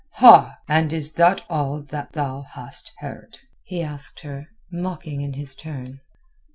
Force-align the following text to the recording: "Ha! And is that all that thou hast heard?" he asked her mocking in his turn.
"Ha! 0.13 0.57
And 0.67 0.91
is 0.91 1.13
that 1.13 1.45
all 1.47 1.79
that 1.79 2.13
thou 2.13 2.41
hast 2.41 2.91
heard?" 2.97 3.37
he 3.61 3.83
asked 3.83 4.21
her 4.21 4.47
mocking 4.71 5.21
in 5.21 5.33
his 5.33 5.53
turn. 5.53 5.99